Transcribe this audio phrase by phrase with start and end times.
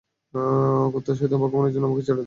[0.93, 2.19] কুত্তা, সয়তান, ভগবানের জন্য আমাকে ছেড়ে দে।